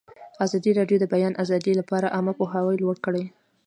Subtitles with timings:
[0.45, 3.23] ازادي راډیو د د بیان آزادي لپاره عامه پوهاوي لوړ کړی.